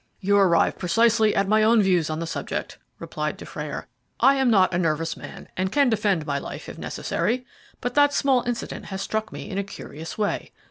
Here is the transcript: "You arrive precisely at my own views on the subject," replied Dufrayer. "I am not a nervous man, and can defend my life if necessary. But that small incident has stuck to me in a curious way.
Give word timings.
"You 0.19 0.35
arrive 0.39 0.79
precisely 0.79 1.35
at 1.35 1.47
my 1.47 1.61
own 1.61 1.79
views 1.83 2.09
on 2.09 2.17
the 2.17 2.25
subject," 2.25 2.79
replied 2.97 3.37
Dufrayer. 3.37 3.85
"I 4.19 4.33
am 4.33 4.49
not 4.49 4.73
a 4.73 4.79
nervous 4.79 5.15
man, 5.15 5.47
and 5.55 5.71
can 5.71 5.89
defend 5.91 6.25
my 6.25 6.39
life 6.39 6.67
if 6.67 6.79
necessary. 6.79 7.45
But 7.81 7.93
that 7.93 8.11
small 8.11 8.41
incident 8.47 8.85
has 8.85 9.03
stuck 9.03 9.27
to 9.27 9.33
me 9.35 9.47
in 9.47 9.59
a 9.59 9.63
curious 9.63 10.17
way. 10.17 10.53